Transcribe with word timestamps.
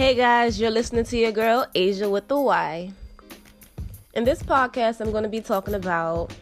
Hey 0.00 0.14
guys, 0.14 0.58
you're 0.58 0.70
listening 0.70 1.04
to 1.04 1.18
your 1.18 1.30
girl 1.30 1.66
Asia 1.74 2.08
with 2.08 2.26
the 2.26 2.40
Y. 2.40 2.90
In 4.14 4.24
this 4.24 4.42
podcast, 4.42 4.98
I'm 4.98 5.10
going 5.12 5.24
to 5.24 5.28
be 5.28 5.42
talking 5.42 5.74
about 5.74 6.32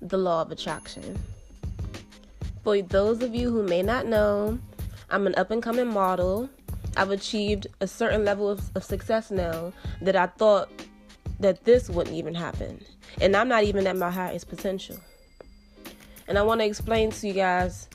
the 0.00 0.16
law 0.16 0.40
of 0.40 0.50
attraction. 0.50 1.18
For 2.64 2.80
those 2.80 3.22
of 3.22 3.34
you 3.34 3.50
who 3.50 3.62
may 3.62 3.82
not 3.82 4.06
know, 4.06 4.58
I'm 5.10 5.26
an 5.26 5.34
up 5.34 5.50
and 5.50 5.62
coming 5.62 5.88
model. 5.88 6.48
I've 6.96 7.10
achieved 7.10 7.66
a 7.82 7.86
certain 7.86 8.24
level 8.24 8.48
of, 8.48 8.62
of, 8.74 8.82
success 8.82 9.30
now 9.30 9.74
that 10.00 10.16
I 10.16 10.28
thought 10.28 10.70
that 11.38 11.64
this 11.64 11.90
wouldn't 11.90 12.16
even 12.16 12.34
happen. 12.34 12.82
And 13.20 13.36
I'm 13.36 13.48
not 13.48 13.64
even 13.64 13.86
at 13.86 13.98
my 13.98 14.10
highest 14.10 14.48
potential. 14.48 14.96
And 16.26 16.38
I 16.38 16.42
want 16.44 16.62
to 16.62 16.64
explain 16.64 17.10
to 17.10 17.28
you 17.28 17.34
guys 17.34 17.90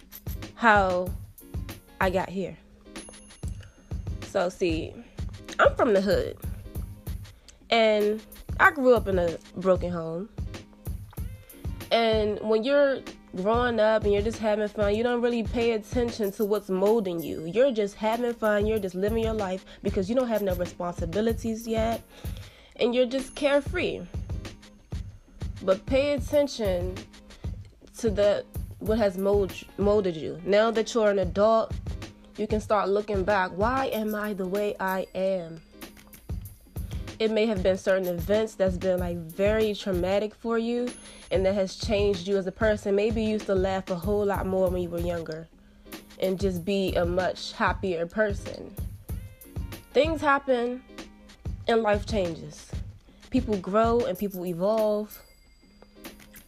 how 0.54 1.10
I 2.00 2.12
got 2.12 2.30
here. 2.30 2.56
So, 4.38 4.50
see, 4.50 4.94
I'm 5.58 5.74
from 5.74 5.94
the 5.94 6.02
hood. 6.02 6.38
And 7.72 8.22
I 8.60 8.70
grew 8.70 8.94
up 8.94 9.08
in 9.08 9.18
a 9.18 9.36
broken 9.56 9.92
home. 9.92 10.30
And 11.92 12.40
when 12.42 12.64
you're 12.64 13.00
growing 13.36 13.80
up 13.80 14.04
and 14.04 14.14
you're 14.14 14.22
just 14.22 14.38
having 14.38 14.68
fun, 14.68 14.94
you 14.94 15.02
don't 15.02 15.24
really 15.24 15.42
pay 15.42 15.72
attention 15.72 16.32
to 16.34 16.46
what's 16.46 16.70
molding 16.70 17.20
you. 17.20 17.48
You're 17.48 17.72
just 17.72 17.96
having 17.96 18.32
fun, 18.32 18.68
you're 18.68 18.78
just 18.78 18.94
living 18.94 19.24
your 19.24 19.34
life 19.34 19.66
because 19.82 20.08
you 20.08 20.14
don't 20.14 20.28
have 20.28 20.44
no 20.44 20.54
responsibilities 20.54 21.68
yet, 21.68 22.04
and 22.76 22.94
you're 22.94 23.08
just 23.08 23.34
carefree. 23.34 24.02
But 25.64 25.84
pay 25.88 26.14
attention 26.14 26.94
to 27.98 28.12
the 28.12 28.46
what 28.78 29.00
has 29.00 29.18
mold, 29.18 29.52
molded 29.80 30.16
you. 30.16 30.40
Now 30.46 30.70
that 30.70 30.94
you're 30.94 31.10
an 31.10 31.18
adult, 31.18 31.74
you 32.38 32.48
can 32.48 32.62
start 32.62 32.90
looking 32.90 33.24
back. 33.24 33.52
Why 33.52 33.88
am 33.88 34.14
I 34.14 34.34
the 34.34 34.48
way 34.48 34.76
I 34.80 35.08
am? 35.16 35.60
It 37.20 37.32
may 37.32 37.48
have 37.48 37.64
been 37.64 37.78
certain 37.78 38.08
events 38.08 38.54
that's 38.54 38.78
been 38.78 39.00
like 39.00 39.18
very 39.18 39.74
traumatic 39.74 40.36
for 40.36 40.60
you 40.60 40.88
and 41.32 41.44
that 41.46 41.56
has 41.56 41.76
changed 41.76 42.28
you 42.28 42.38
as 42.38 42.46
a 42.46 42.52
person. 42.52 42.96
Maybe 42.96 43.24
you 43.24 43.30
used 43.30 43.48
to 43.48 43.56
laugh 43.56 43.90
a 43.90 43.96
whole 43.96 44.24
lot 44.24 44.46
more 44.46 44.70
when 44.70 44.84
you 44.84 44.90
were 44.90 45.00
younger 45.00 45.48
and 46.22 46.40
just 46.40 46.64
be 46.64 46.94
a 46.96 47.06
much 47.06 47.54
happier 47.54 48.06
person. 48.06 48.72
Things 49.94 50.22
happen 50.22 50.84
and 51.68 51.82
life 51.82 52.06
changes. 52.06 52.70
People 53.32 53.58
grow 53.58 54.02
and 54.02 54.16
people 54.16 54.46
evolve. 54.46 55.20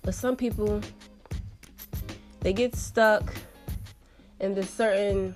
But 0.04 0.14
some 0.14 0.36
people 0.36 0.82
they 2.42 2.54
get 2.54 2.76
stuck 2.76 3.34
in 4.40 4.54
this 4.54 4.70
certain 4.70 5.36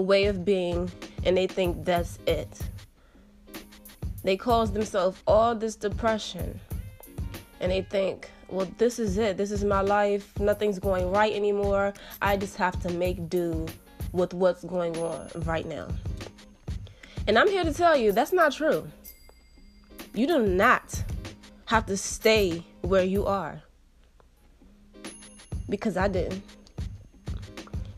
way 0.00 0.26
of 0.26 0.44
being 0.44 0.90
and 1.24 1.36
they 1.36 1.46
think 1.46 1.84
that's 1.84 2.18
it. 2.26 2.48
They 4.22 4.36
cause 4.36 4.72
themselves 4.72 5.22
all 5.26 5.54
this 5.54 5.76
depression 5.76 6.60
and 7.60 7.72
they 7.72 7.82
think, 7.82 8.30
well, 8.48 8.68
this 8.78 8.98
is 8.98 9.18
it. 9.18 9.36
This 9.36 9.50
is 9.50 9.64
my 9.64 9.80
life. 9.80 10.38
Nothing's 10.38 10.78
going 10.78 11.10
right 11.10 11.32
anymore. 11.32 11.94
I 12.22 12.36
just 12.36 12.56
have 12.56 12.80
to 12.82 12.92
make 12.92 13.28
do 13.28 13.66
with 14.12 14.34
what's 14.34 14.64
going 14.64 14.96
on 14.98 15.28
right 15.44 15.66
now. 15.66 15.88
And 17.26 17.38
I'm 17.38 17.48
here 17.48 17.64
to 17.64 17.72
tell 17.72 17.96
you 17.96 18.12
that's 18.12 18.32
not 18.32 18.52
true. 18.52 18.86
You 20.14 20.26
do 20.26 20.46
not 20.46 21.02
have 21.66 21.86
to 21.86 21.96
stay 21.96 22.64
where 22.82 23.04
you 23.04 23.26
are. 23.26 23.62
Because 25.68 25.96
I 25.96 26.08
didn't. 26.08 26.42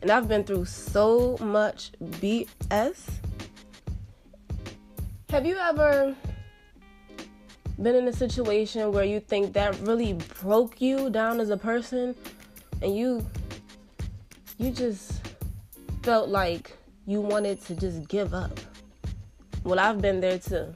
And 0.01 0.11
I've 0.11 0.27
been 0.27 0.43
through 0.43 0.65
so 0.65 1.37
much 1.41 1.91
BS. 2.01 3.09
Have 5.29 5.45
you 5.45 5.57
ever 5.57 6.15
been 7.81 7.95
in 7.95 8.07
a 8.07 8.13
situation 8.13 8.91
where 8.91 9.03
you 9.03 9.19
think 9.19 9.53
that 9.53 9.77
really 9.81 10.13
broke 10.41 10.81
you 10.81 11.09
down 11.09 11.39
as 11.39 11.49
a 11.49 11.57
person 11.57 12.15
and 12.81 12.95
you 12.95 13.25
you 14.57 14.71
just 14.71 15.21
felt 16.03 16.29
like 16.29 16.75
you 17.05 17.21
wanted 17.21 17.61
to 17.65 17.75
just 17.75 18.07
give 18.07 18.33
up? 18.33 18.57
Well, 19.63 19.79
I've 19.79 20.01
been 20.01 20.21
there 20.21 20.39
too. 20.39 20.73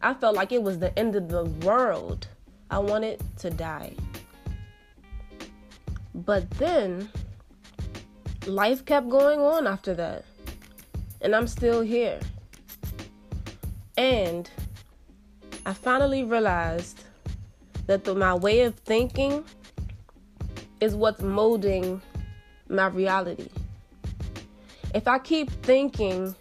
I 0.00 0.14
felt 0.14 0.36
like 0.36 0.52
it 0.52 0.62
was 0.62 0.78
the 0.78 0.96
end 0.96 1.16
of 1.16 1.28
the 1.28 1.44
world. 1.66 2.28
I 2.70 2.78
wanted 2.78 3.20
to 3.38 3.50
die. 3.50 3.94
But 6.14 6.48
then 6.50 7.08
life 8.48 8.84
kept 8.84 9.08
going 9.08 9.40
on 9.40 9.66
after 9.66 9.94
that. 9.94 10.24
And 11.20 11.34
I'm 11.34 11.46
still 11.46 11.80
here. 11.80 12.18
And 13.96 14.50
I 15.66 15.72
finally 15.72 16.24
realized 16.24 17.04
that 17.86 18.04
the, 18.04 18.14
my 18.14 18.34
way 18.34 18.62
of 18.62 18.74
thinking 18.76 19.44
is 20.80 20.94
what's 20.94 21.20
molding 21.20 22.00
my 22.68 22.86
reality. 22.86 23.48
If 24.94 25.08
I 25.08 25.18
keep 25.18 25.50
thinking 25.62 26.34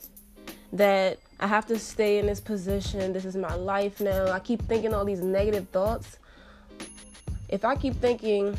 that 0.73 1.19
I 1.39 1.47
have 1.47 1.65
to 1.67 1.79
stay 1.79 2.19
in 2.19 2.27
this 2.27 2.39
position, 2.39 3.13
this 3.13 3.25
is 3.25 3.35
my 3.35 3.53
life 3.55 3.99
now, 3.99 4.31
I 4.31 4.39
keep 4.39 4.61
thinking 4.63 4.93
all 4.93 5.05
these 5.05 5.21
negative 5.21 5.67
thoughts. 5.69 6.19
If 7.49 7.65
I 7.65 7.75
keep 7.75 7.95
thinking 7.95 8.57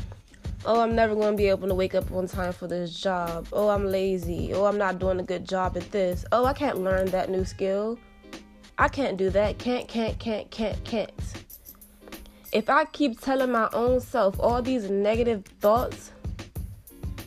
oh, 0.65 0.81
I'm 0.81 0.95
never 0.95 1.15
going 1.15 1.31
to 1.31 1.37
be 1.37 1.47
able 1.47 1.67
to 1.67 1.75
wake 1.75 1.95
up 1.95 2.11
on 2.11 2.27
time 2.27 2.53
for 2.53 2.67
this 2.67 2.99
job. 2.99 3.47
Oh, 3.53 3.69
I'm 3.69 3.85
lazy. 3.85 4.53
Oh, 4.53 4.65
I'm 4.65 4.77
not 4.77 4.99
doing 4.99 5.19
a 5.19 5.23
good 5.23 5.47
job 5.47 5.77
at 5.77 5.91
this. 5.91 6.25
Oh, 6.31 6.45
I 6.45 6.53
can't 6.53 6.79
learn 6.79 7.07
that 7.07 7.29
new 7.29 7.45
skill. 7.45 7.97
I 8.77 8.87
can't 8.87 9.17
do 9.17 9.29
that. 9.31 9.57
Can't, 9.57 9.87
can't, 9.87 10.17
can't, 10.19 10.49
can't, 10.51 10.83
can't. 10.83 11.11
If 12.51 12.69
I 12.69 12.85
keep 12.85 13.19
telling 13.21 13.51
my 13.51 13.69
own 13.73 13.99
self 13.99 14.39
all 14.39 14.61
these 14.61 14.89
negative 14.89 15.45
thoughts, 15.59 16.11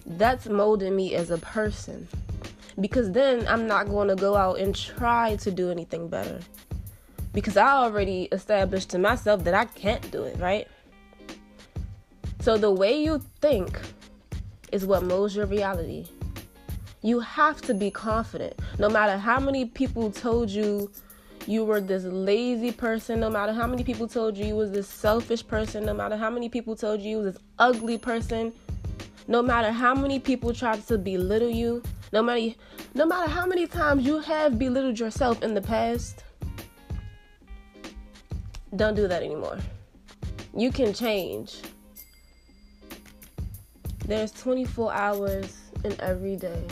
that's 0.07 0.47
molding 0.49 0.97
me 0.97 1.15
as 1.15 1.31
a 1.31 1.39
person. 1.39 2.09
Because 2.81 3.13
then 3.13 3.47
I'm 3.47 3.67
not 3.67 3.89
going 3.89 4.09
to 4.09 4.17
go 4.17 4.35
out 4.35 4.59
and 4.59 4.75
try 4.75 5.37
to 5.37 5.51
do 5.51 5.71
anything 5.71 6.09
better. 6.09 6.41
Because 7.33 7.57
I 7.57 7.69
already 7.69 8.25
established 8.33 8.91
to 8.91 8.99
myself 8.99 9.45
that 9.45 9.55
I 9.55 9.67
can't 9.67 10.11
do 10.11 10.25
it, 10.25 10.39
right? 10.39 10.67
So 12.43 12.59
the 12.59 12.73
way 12.73 13.01
you 13.01 13.23
think 13.41 13.81
is 14.73 14.85
what 14.85 15.05
molds 15.05 15.37
your 15.37 15.47
reality. 15.47 16.07
You 17.01 17.21
have 17.21 17.61
to 17.63 17.73
be 17.73 17.89
confident. 17.89 18.59
No 18.81 18.89
matter 18.89 19.17
how 19.17 19.39
many 19.39 19.67
people 19.67 20.11
told 20.11 20.51
you 20.51 20.91
you 21.47 21.65
were 21.65 21.81
this 21.81 22.03
lazy 22.03 22.73
person, 22.73 23.21
no 23.21 23.31
matter 23.31 23.53
how 23.53 23.69
many 23.69 23.85
people 23.85 24.09
told 24.09 24.37
you 24.37 24.45
you 24.45 24.57
was 24.57 24.73
this 24.73 24.89
selfish 24.89 25.47
person, 25.47 25.87
no 25.87 25.95
matter 25.95 26.17
how 26.17 26.31
many 26.31 26.49
people 26.49 26.75
told 26.75 27.01
you 27.01 27.11
you 27.11 27.17
was 27.19 27.35
this 27.35 27.43
ugly 27.61 27.97
person, 27.97 28.53
no 29.29 29.41
matter 29.41 29.71
how 29.71 29.95
many 29.95 30.19
people 30.19 30.53
tried 30.53 30.85
to 30.89 30.99
belittle 30.99 31.49
you, 31.49 31.81
no 32.13 32.25
matter 32.25 32.57
no 32.95 33.07
matter 33.07 33.31
how 33.31 33.47
many 33.47 33.69
times 33.69 34.05
you 34.05 34.19
have 34.19 34.59
belittled 34.59 34.99
yourself 34.99 35.45
in 35.45 35.55
the 35.55 35.63
past, 35.63 36.25
don't 38.75 38.97
do 38.97 39.07
that 39.07 39.23
anymore. 39.23 39.59
You 40.57 40.73
can 40.73 40.93
change. 40.93 41.61
There's 44.13 44.33
24 44.33 44.93
hours 44.93 45.57
in 45.85 45.99
every 45.99 46.37
day. 46.37 46.63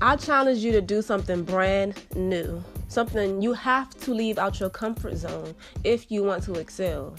I 0.00 0.16
challenge 0.16 0.60
you 0.60 0.72
to 0.72 0.80
do 0.80 1.02
something 1.02 1.44
brand 1.44 2.00
new. 2.16 2.64
Something 2.88 3.42
you 3.42 3.52
have 3.52 3.90
to 4.04 4.14
leave 4.14 4.38
out 4.38 4.58
your 4.58 4.70
comfort 4.70 5.16
zone 5.16 5.54
if 5.84 6.10
you 6.10 6.24
want 6.24 6.44
to 6.44 6.54
excel. 6.54 7.14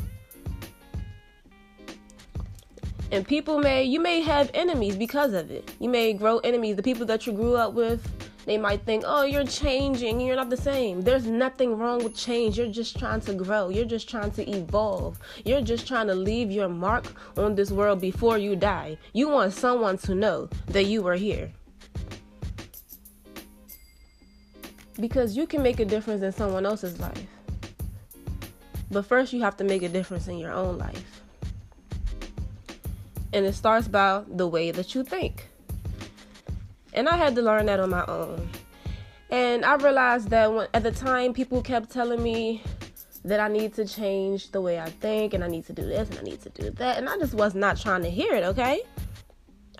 And 3.14 3.28
people 3.28 3.60
may, 3.60 3.84
you 3.84 4.00
may 4.00 4.22
have 4.22 4.50
enemies 4.56 4.96
because 4.96 5.34
of 5.34 5.52
it. 5.52 5.72
You 5.80 5.88
may 5.88 6.14
grow 6.14 6.40
enemies. 6.40 6.78
The 6.78 6.82
people 6.82 7.06
that 7.06 7.28
you 7.28 7.34
grew 7.34 7.56
up 7.56 7.74
with, 7.76 8.02
they 8.48 8.58
might 8.58 8.82
think, 8.86 9.04
oh, 9.06 9.24
you're 9.24 9.46
changing, 9.46 10.20
you're 10.20 10.36
not 10.36 10.50
the 10.50 10.58
same. 10.58 11.00
There's 11.02 11.28
nothing 11.28 11.78
wrong 11.78 12.04
with 12.04 12.16
change. 12.16 12.58
You're 12.58 12.72
just 12.72 12.98
trying 12.98 13.22
to 13.22 13.36
grow, 13.36 13.70
you're 13.70 13.86
just 13.86 14.10
trying 14.10 14.32
to 14.32 14.50
evolve, 14.50 15.20
you're 15.46 15.62
just 15.62 15.88
trying 15.88 16.08
to 16.08 16.16
leave 16.16 16.50
your 16.50 16.68
mark 16.68 17.06
on 17.38 17.54
this 17.54 17.70
world 17.70 18.02
before 18.02 18.40
you 18.40 18.56
die. 18.56 18.98
You 19.14 19.30
want 19.30 19.54
someone 19.54 20.00
to 20.00 20.16
know 20.16 20.50
that 20.70 20.86
you 20.86 21.04
were 21.04 21.14
here. 21.14 21.52
Because 25.00 25.38
you 25.38 25.46
can 25.46 25.62
make 25.62 25.80
a 25.80 25.86
difference 25.86 26.24
in 26.24 26.32
someone 26.32 26.66
else's 26.66 27.00
life. 27.00 27.28
But 28.90 29.06
first, 29.06 29.34
you 29.34 29.42
have 29.44 29.56
to 29.58 29.64
make 29.64 29.84
a 29.84 29.90
difference 29.90 30.28
in 30.28 30.40
your 30.40 30.52
own 30.52 30.80
life. 30.80 31.23
And 33.34 33.46
it 33.46 33.56
starts 33.56 33.88
by 33.88 34.24
the 34.28 34.48
way 34.48 34.72
that 34.72 34.96
you 34.96 35.04
think. 35.04 35.50
And 36.94 37.10
I 37.10 37.18
had 37.18 37.36
to 37.36 37.42
learn 37.42 37.66
that 37.66 37.80
on 37.80 37.90
my 37.90 38.06
own. 38.06 38.50
And 39.32 39.66
I 39.66 39.76
realized 39.76 40.30
that 40.30 40.54
when, 40.54 40.68
at 40.76 40.84
the 40.84 40.92
time, 40.92 41.34
people 41.34 41.62
kept 41.64 41.90
telling 41.90 42.22
me 42.22 42.62
that 43.26 43.40
I 43.40 43.48
need 43.48 43.74
to 43.76 43.86
change 43.86 44.52
the 44.52 44.62
way 44.62 44.80
I 44.80 44.90
think 44.90 45.34
and 45.34 45.44
I 45.44 45.48
need 45.48 45.66
to 45.66 45.74
do 45.74 45.82
this 45.82 46.10
and 46.10 46.20
I 46.20 46.22
need 46.22 46.42
to 46.42 46.50
do 46.50 46.70
that. 46.72 46.98
And 47.00 47.10
I 47.10 47.18
just 47.18 47.34
was 47.34 47.56
not 47.56 47.80
trying 47.80 48.04
to 48.04 48.10
hear 48.10 48.36
it, 48.36 48.44
okay? 48.44 48.82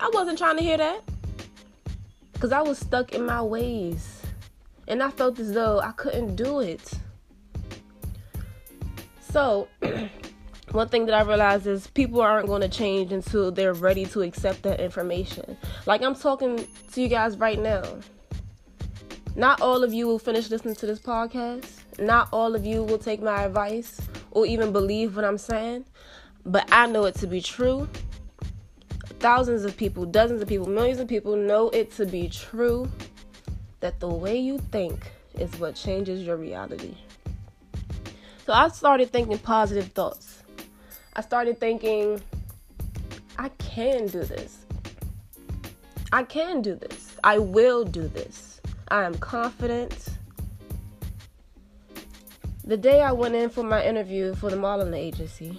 I 0.00 0.10
wasn't 0.12 0.38
trying 0.38 0.56
to 0.56 0.62
hear 0.62 0.78
that. 0.78 1.02
Because 2.32 2.50
I 2.50 2.62
was 2.62 2.78
stuck 2.78 3.12
in 3.12 3.24
my 3.24 3.42
ways. 3.42 4.22
And 4.88 5.02
I 5.02 5.10
felt 5.10 5.38
as 5.38 5.52
though 5.52 5.78
I 5.78 5.92
couldn't 5.92 6.34
do 6.34 6.60
it. 6.60 6.90
So, 9.20 9.68
one 10.74 10.88
thing 10.88 11.06
that 11.06 11.14
I 11.14 11.22
realized 11.22 11.68
is 11.68 11.86
people 11.86 12.20
aren't 12.20 12.48
going 12.48 12.60
to 12.60 12.68
change 12.68 13.12
until 13.12 13.52
they're 13.52 13.74
ready 13.74 14.06
to 14.06 14.22
accept 14.22 14.64
that 14.64 14.80
information. 14.80 15.56
Like 15.86 16.02
I'm 16.02 16.16
talking 16.16 16.66
to 16.92 17.00
you 17.00 17.06
guys 17.06 17.36
right 17.36 17.60
now. 17.60 17.84
Not 19.36 19.60
all 19.60 19.84
of 19.84 19.94
you 19.94 20.06
will 20.06 20.18
finish 20.18 20.50
listening 20.50 20.74
to 20.76 20.86
this 20.86 20.98
podcast. 20.98 21.70
Not 22.00 22.28
all 22.32 22.56
of 22.56 22.66
you 22.66 22.82
will 22.82 22.98
take 22.98 23.22
my 23.22 23.44
advice 23.44 24.00
or 24.32 24.46
even 24.46 24.72
believe 24.72 25.14
what 25.14 25.24
I'm 25.24 25.38
saying. 25.38 25.84
But 26.44 26.68
I 26.72 26.86
know 26.86 27.04
it 27.04 27.14
to 27.16 27.28
be 27.28 27.40
true. 27.40 27.88
Thousands 29.20 29.64
of 29.64 29.76
people, 29.76 30.04
dozens 30.04 30.42
of 30.42 30.48
people, 30.48 30.68
millions 30.68 30.98
of 30.98 31.06
people 31.06 31.36
know 31.36 31.70
it 31.70 31.92
to 31.92 32.04
be 32.04 32.28
true 32.28 32.90
that 33.78 34.00
the 34.00 34.08
way 34.08 34.36
you 34.36 34.58
think 34.58 35.12
is 35.38 35.56
what 35.60 35.76
changes 35.76 36.26
your 36.26 36.36
reality. 36.36 36.96
So 38.44 38.52
I 38.52 38.68
started 38.68 39.10
thinking 39.10 39.38
positive 39.38 39.92
thoughts. 39.92 40.43
I 41.16 41.20
started 41.20 41.60
thinking, 41.60 42.20
I 43.38 43.48
can 43.50 44.06
do 44.06 44.24
this. 44.24 44.64
I 46.12 46.24
can 46.24 46.60
do 46.60 46.74
this. 46.74 47.16
I 47.22 47.38
will 47.38 47.84
do 47.84 48.08
this. 48.08 48.60
I 48.88 49.04
am 49.04 49.14
confident. 49.14 50.08
The 52.64 52.76
day 52.76 53.02
I 53.02 53.12
went 53.12 53.34
in 53.34 53.48
for 53.48 53.62
my 53.62 53.84
interview 53.84 54.34
for 54.34 54.50
the 54.50 54.56
modeling 54.56 54.94
agency, 54.94 55.58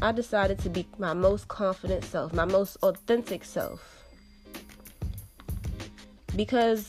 I 0.00 0.12
decided 0.12 0.58
to 0.60 0.70
be 0.70 0.86
my 0.98 1.12
most 1.12 1.48
confident 1.48 2.04
self, 2.04 2.32
my 2.32 2.46
most 2.46 2.76
authentic 2.82 3.44
self. 3.44 4.04
Because 6.34 6.88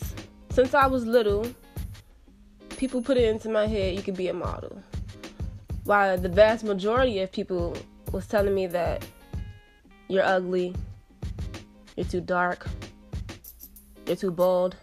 since 0.52 0.74
I 0.74 0.88
was 0.88 1.06
little, 1.06 1.48
people 2.78 3.02
put 3.02 3.18
it 3.18 3.26
into 3.26 3.50
my 3.50 3.68
head 3.68 3.96
you 3.96 4.02
could 4.02 4.16
be 4.16 4.30
a 4.30 4.34
model. 4.34 4.82
While 5.84 6.18
the 6.18 6.30
vast 6.30 6.64
majority 6.64 7.20
of 7.20 7.32
people 7.32 7.76
was 8.12 8.28
telling 8.28 8.54
me 8.54 8.68
that 8.68 9.06
you're 10.08 10.24
ugly, 10.24 10.76
you're 11.96 12.06
too 12.06 12.22
dark, 12.22 12.68
you're 14.06 14.16
too 14.16 14.32
bald. 14.32 14.76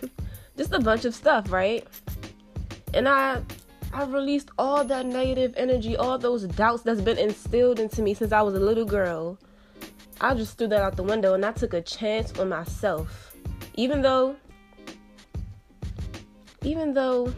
Just 0.56 0.72
a 0.72 0.80
bunch 0.80 1.04
of 1.04 1.14
stuff, 1.14 1.52
right? 1.52 1.86
And 2.94 3.08
I 3.08 3.42
I 3.92 4.04
released 4.04 4.50
all 4.58 4.84
that 4.84 5.06
negative 5.06 5.54
energy, 5.56 5.96
all 5.96 6.18
those 6.18 6.44
doubts 6.44 6.82
that's 6.82 7.00
been 7.00 7.18
instilled 7.18 7.80
into 7.80 8.02
me 8.02 8.14
since 8.14 8.32
I 8.32 8.42
was 8.42 8.54
a 8.54 8.60
little 8.60 8.84
girl. 8.84 9.38
I 10.20 10.34
just 10.34 10.58
threw 10.58 10.66
that 10.68 10.82
out 10.82 10.96
the 10.96 11.02
window 11.02 11.34
and 11.34 11.44
I 11.44 11.52
took 11.52 11.74
a 11.74 11.80
chance 11.80 12.36
on 12.38 12.48
myself. 12.48 13.36
Even 13.74 14.02
though 14.02 14.36
even 16.62 16.92
though 16.92 17.32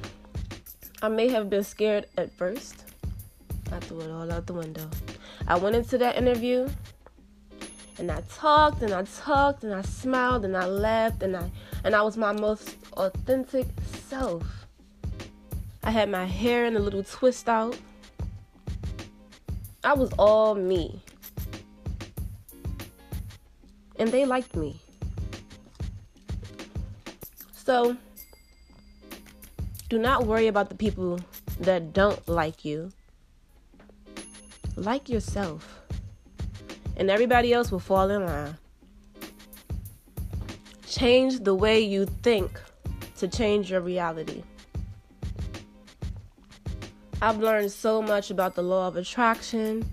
I 1.03 1.09
may 1.09 1.29
have 1.29 1.49
been 1.49 1.65
scared 1.65 2.07
at 2.19 2.31
first, 2.31 2.85
I 3.73 3.79
threw 3.79 4.01
it 4.01 4.11
all 4.11 4.31
out 4.31 4.47
the 4.47 4.53
window. 4.53 4.89
I 5.49 5.57
went 5.57 5.75
into 5.75 5.97
that 5.99 6.17
interview 6.17 6.69
and 7.99 8.11
I 8.11 8.23
talked 8.33 8.83
and 8.83 8.93
I 8.93 9.05
talked 9.05 9.65
and 9.65 9.73
I 9.73 9.83
smiled 9.83 10.45
and 10.45 10.57
I 10.57 10.67
laughed 10.67 11.23
and 11.23 11.37
I 11.37 11.51
and 11.85 11.95
I 11.95 12.03
was 12.03 12.17
my 12.17 12.33
most 12.33 12.77
authentic 12.95 13.67
self. 14.09 14.67
I 15.83 15.91
had 15.91 16.11
my 16.11 16.27
hair 16.27 16.67
in 16.67 16.77
a 16.77 16.81
little 16.81 17.03
twist 17.03 17.49
out. 17.49 17.79
I 19.83 19.95
was 19.95 20.13
all 20.19 20.55
me. 20.55 21.01
And 23.97 24.11
they 24.11 24.27
liked 24.27 24.55
me. 24.55 24.79
So 27.55 27.97
do 29.91 29.99
not 29.99 30.25
worry 30.25 30.47
about 30.47 30.69
the 30.69 30.75
people 30.77 31.19
that 31.59 31.93
don't 31.93 32.27
like 32.29 32.65
you. 32.65 32.93
Like 34.77 35.09
yourself. 35.09 35.81
And 36.97 37.11
everybody 37.11 37.53
else 37.53 37.73
will 37.73 37.81
fall 37.81 38.09
in 38.09 38.25
line. 38.25 38.57
Change 40.87 41.41
the 41.41 41.57
way 41.57 41.81
you 41.81 42.07
think 42.23 42.61
to 43.19 43.27
change 43.27 43.69
your 43.69 43.81
reality. 43.81 44.45
I've 47.21 47.39
learned 47.39 47.73
so 47.73 48.01
much 48.01 48.31
about 48.31 48.55
the 48.55 48.63
law 48.63 48.87
of 48.87 48.97
attraction. 48.97 49.91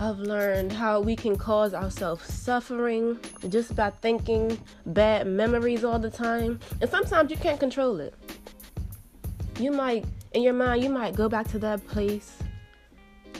I've 0.00 0.18
learned 0.18 0.72
how 0.72 1.00
we 1.00 1.14
can 1.14 1.36
cause 1.36 1.74
ourselves 1.74 2.24
suffering 2.26 3.20
just 3.48 3.76
by 3.76 3.90
thinking 3.90 4.58
bad 4.84 5.28
memories 5.28 5.84
all 5.84 6.00
the 6.00 6.10
time. 6.10 6.58
And 6.80 6.90
sometimes 6.90 7.30
you 7.30 7.36
can't 7.36 7.60
control 7.60 8.00
it 8.00 8.14
you 9.58 9.70
might 9.70 10.04
in 10.32 10.42
your 10.42 10.52
mind 10.52 10.82
you 10.82 10.90
might 10.90 11.14
go 11.14 11.28
back 11.28 11.46
to 11.48 11.58
that 11.58 11.86
place 11.86 12.36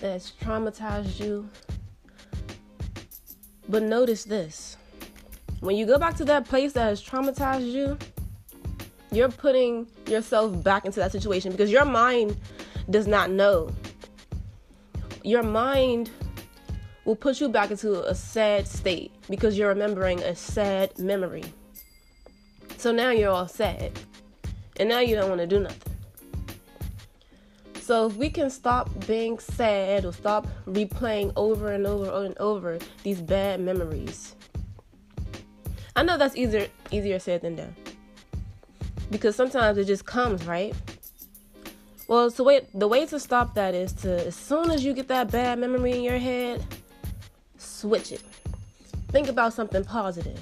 that's 0.01 0.33
traumatized 0.33 1.19
you. 1.19 1.49
But 3.69 3.83
notice 3.83 4.25
this. 4.25 4.77
When 5.61 5.77
you 5.77 5.87
go 5.87 5.99
back 5.99 6.17
to 6.17 6.25
that 6.27 6.45
place 6.45 6.73
that 6.75 6.85
has 6.85 7.03
traumatized 7.03 7.71
you 7.71 7.99
you're 9.11 9.29
putting 9.29 9.87
yourself 10.09 10.63
back 10.65 10.85
into 10.85 10.99
that 10.99 11.13
situation 11.13 11.53
because 11.53 11.71
your 11.71 11.85
mind 11.85 12.37
does 12.91 13.07
not 13.07 13.31
know. 13.31 13.71
Your 15.23 15.43
mind 15.43 16.11
will 17.05 17.17
put 17.17 17.41
you 17.41 17.49
back 17.49 17.71
into 17.71 18.05
a 18.05 18.15
sad 18.15 18.67
state 18.67 19.13
because 19.31 19.57
you're 19.57 19.69
remembering 19.69 20.21
a 20.23 20.35
sad 20.35 20.99
memory. 20.99 21.45
So 22.77 22.93
now 22.93 23.11
you're 23.11 23.31
all 23.31 23.49
sad 23.49 23.93
and 24.79 24.89
now 24.89 24.99
you 25.01 25.15
don't 25.15 25.29
want 25.29 25.41
to 25.41 25.47
do 25.47 25.61
nothing 25.61 25.94
so 27.85 28.07
if 28.07 28.17
we 28.17 28.31
can 28.31 28.49
stop 28.49 28.89
being 29.07 29.39
sad 29.39 30.07
or 30.07 30.13
stop 30.13 30.47
replaying 30.67 31.31
over 31.37 31.73
and 31.73 31.87
over 31.87 32.25
and 32.25 32.37
over 32.39 32.79
these 33.03 33.21
bad 33.21 33.61
memories. 33.61 34.35
I 35.95 36.03
know 36.03 36.17
that's 36.17 36.35
easier 36.35 36.69
easier 36.91 37.19
said 37.19 37.43
than 37.43 37.57
done. 37.57 37.77
Because 39.11 39.37
sometimes 39.37 39.77
it 39.77 39.85
just 39.85 40.07
comes, 40.07 40.47
right? 40.47 40.75
Well, 42.09 42.31
so 42.31 42.43
wait, 42.43 42.67
the 42.73 42.89
way 42.89 43.05
to 43.05 43.21
stop 43.21 43.55
that 43.55 43.75
is 43.75 43.93
to 44.05 44.27
as 44.27 44.35
soon 44.35 44.71
as 44.71 44.83
you 44.83 44.95
get 44.95 45.09
that 45.09 45.31
bad 45.31 45.59
memory 45.59 45.93
in 45.93 46.03
your 46.03 46.19
head, 46.19 46.65
switch 47.59 48.13
it. 48.13 48.23
Think 49.09 49.29
about 49.29 49.53
something 49.53 49.85
positive. 49.85 50.41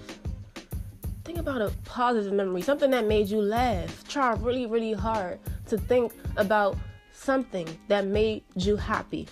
Think 1.25 1.39
about 1.39 1.61
a 1.61 1.73
positive 1.85 2.33
memory, 2.33 2.63
something 2.63 2.93
that 2.93 3.07
made 3.07 3.27
you 3.29 3.43
laugh. 3.43 4.07
Try 4.09 4.33
really, 4.35 4.67
really 4.67 4.93
hard 4.93 5.41
to 5.67 5.77
think 5.77 6.13
about 6.37 6.77
something 7.13 7.69
that 7.89 8.07
made 8.07 8.43
you 8.57 8.77
happy. 8.77 9.29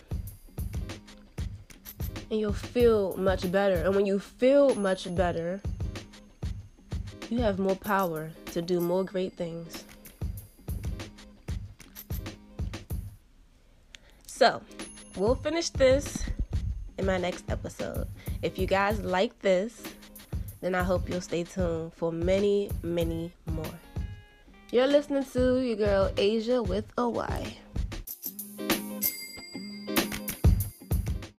And 2.30 2.38
you'll 2.38 2.52
feel 2.52 3.16
much 3.16 3.50
better. 3.50 3.76
And 3.76 3.94
when 3.96 4.06
you 4.06 4.18
feel 4.18 4.74
much 4.74 5.12
better, 5.14 5.60
you 7.28 7.38
have 7.38 7.58
more 7.58 7.76
power 7.76 8.30
to 8.52 8.62
do 8.62 8.80
more 8.80 9.04
great 9.04 9.34
things. 9.34 9.84
So, 14.26 14.62
we'll 15.16 15.34
finish 15.34 15.70
this 15.70 16.24
in 16.98 17.06
my 17.06 17.18
next 17.18 17.44
episode. 17.50 18.06
If 18.42 18.58
you 18.58 18.66
guys 18.66 19.00
like 19.00 19.38
this, 19.40 19.82
then 20.60 20.74
I 20.74 20.82
hope 20.82 21.08
you'll 21.08 21.20
stay 21.20 21.44
tuned 21.44 21.92
for 21.94 22.12
many, 22.12 22.70
many 22.82 23.32
more. 23.46 23.74
You're 24.70 24.86
listening 24.86 25.24
to 25.32 25.60
your 25.60 25.76
girl 25.76 26.12
Asia 26.16 26.62
with 26.62 26.84
a 26.96 27.08
Y. 27.08 27.39